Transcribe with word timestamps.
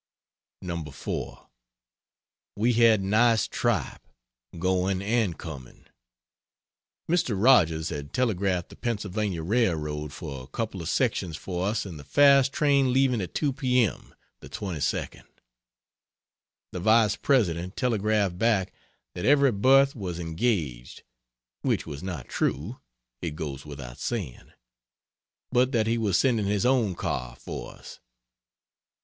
No. 0.63 0.83
4. 0.83 1.47
We 2.55 2.73
had 2.73 3.03
nice 3.03 3.47
tripe, 3.47 4.01
going 4.57 4.99
and 4.99 5.37
coming. 5.37 5.85
Mr. 7.07 7.35
Rogers 7.39 7.89
had 7.89 8.11
telegraphed 8.11 8.69
the 8.69 8.75
Pennsylvania 8.77 9.43
Railroad 9.43 10.11
for 10.11 10.41
a 10.43 10.47
couple 10.47 10.81
of 10.81 10.89
sections 10.89 11.37
for 11.37 11.67
us 11.67 11.85
in 11.85 11.97
the 11.97 12.03
fast 12.03 12.51
train 12.51 12.91
leaving 12.91 13.21
at 13.21 13.35
2 13.35 13.53
p. 13.53 13.85
m. 13.85 14.15
the 14.39 14.49
22nd. 14.49 15.21
The 16.71 16.79
Vice 16.79 17.15
President 17.15 17.77
telegraphed 17.77 18.39
back 18.39 18.73
that 19.13 19.25
every 19.25 19.51
berth 19.51 19.95
was 19.95 20.17
engaged 20.19 21.03
(which 21.61 21.85
was 21.85 22.01
not 22.01 22.27
true 22.27 22.79
it 23.21 23.35
goes 23.35 23.67
without 23.67 23.99
saying) 23.99 24.51
but 25.51 25.71
that 25.73 25.85
he 25.85 25.99
was 25.99 26.17
sending 26.17 26.47
his 26.47 26.65
own 26.65 26.95
car 26.95 27.35
for 27.35 27.73
us. 27.75 27.99